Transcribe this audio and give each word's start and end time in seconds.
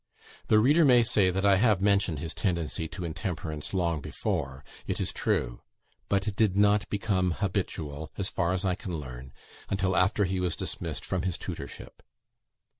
The 0.47 0.57
reader 0.57 0.83
may 0.83 1.03
say 1.03 1.29
that 1.29 1.45
I 1.45 1.57
have 1.57 1.79
mentioned 1.79 2.17
his 2.17 2.33
tendency 2.33 2.87
to 2.87 3.05
intemperance 3.05 3.71
long 3.71 4.01
before. 4.01 4.65
It 4.87 4.99
is 4.99 5.13
true; 5.13 5.61
but 6.09 6.27
it 6.27 6.35
did 6.35 6.57
not 6.57 6.89
become 6.89 7.33
habitual, 7.33 8.11
as 8.17 8.27
far 8.27 8.51
as 8.51 8.65
I 8.65 8.73
can 8.73 8.97
learn, 8.97 9.31
until 9.69 9.95
after 9.95 10.25
he 10.25 10.39
was 10.39 10.55
dismissed 10.55 11.05
from 11.05 11.21
his 11.21 11.37
tutorship. 11.37 12.01